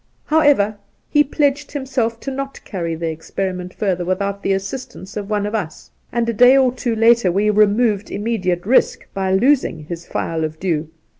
However, 0.25 0.79
he 1.11 1.23
pledged 1.23 1.71
himself 1.73 2.25
not 2.27 2.55
to 2.55 2.61
carry 2.63 2.95
the 2.95 3.09
ex 3.11 3.29
periment 3.29 3.71
further 3.71 4.03
without 4.03 4.41
the 4.41 4.51
assistance 4.51 5.15
of 5.15 5.29
one 5.29 5.45
of 5.45 5.53
us, 5.53 5.91
and 6.11 6.27
a 6.27 6.33
day 6.33 6.57
or 6.57 6.71
two 6.71 6.95
later 6.95 7.31
we 7.31 7.51
removed 7.51 8.09
immediate 8.09 8.65
risk 8.65 9.05
by 9.13 9.31
losing 9.31 9.83
his 9.85 10.07
phial 10.07 10.43
of 10.43 10.59
dew. 10.59 10.89